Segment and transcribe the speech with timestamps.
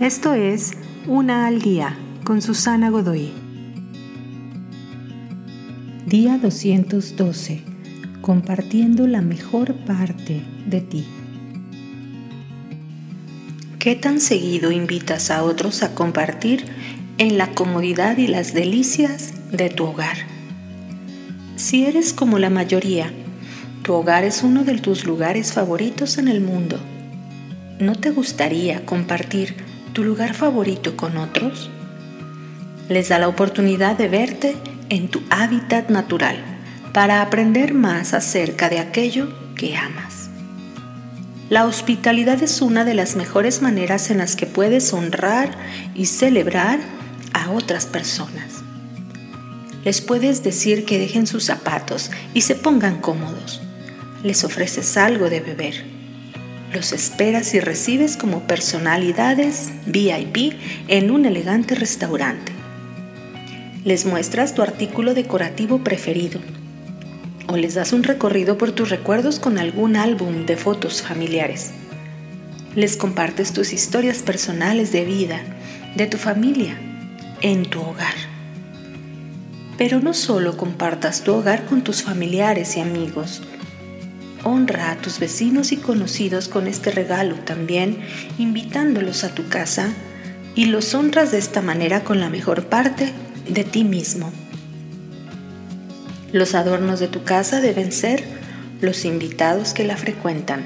[0.00, 0.72] Esto es
[1.06, 3.32] Una al Día con Susana Godoy.
[6.04, 7.62] Día 212.
[8.20, 11.06] Compartiendo la mejor parte de ti.
[13.78, 16.66] ¿Qué tan seguido invitas a otros a compartir
[17.16, 20.18] en la comodidad y las delicias de tu hogar?
[21.56, 23.14] Si eres como la mayoría,
[23.82, 26.78] tu hogar es uno de tus lugares favoritos en el mundo.
[27.80, 31.70] ¿No te gustaría compartir tu lugar favorito con otros?
[32.90, 34.54] Les da la oportunidad de verte
[34.90, 36.36] en tu hábitat natural
[36.92, 40.28] para aprender más acerca de aquello que amas.
[41.48, 45.56] La hospitalidad es una de las mejores maneras en las que puedes honrar
[45.94, 46.78] y celebrar
[47.32, 48.64] a otras personas.
[49.82, 53.62] Les puedes decir que dejen sus zapatos y se pongan cómodos.
[54.22, 55.95] Les ofreces algo de beber
[56.76, 60.52] los esperas y recibes como personalidades VIP
[60.88, 62.52] en un elegante restaurante.
[63.82, 66.38] Les muestras tu artículo decorativo preferido
[67.48, 71.70] o les das un recorrido por tus recuerdos con algún álbum de fotos familiares.
[72.74, 75.40] Les compartes tus historias personales de vida,
[75.96, 76.78] de tu familia,
[77.40, 78.16] en tu hogar.
[79.78, 83.40] Pero no solo compartas tu hogar con tus familiares y amigos,
[84.48, 87.98] Honra a tus vecinos y conocidos con este regalo también,
[88.38, 89.92] invitándolos a tu casa
[90.54, 93.12] y los honras de esta manera con la mejor parte
[93.48, 94.30] de ti mismo.
[96.30, 98.22] Los adornos de tu casa deben ser
[98.80, 100.64] los invitados que la frecuentan,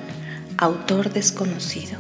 [0.58, 1.98] autor desconocido.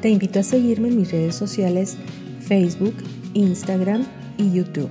[0.00, 1.96] Te invito a seguirme en mis redes sociales
[2.40, 2.96] Facebook,
[3.32, 4.04] Instagram
[4.38, 4.90] y YouTube.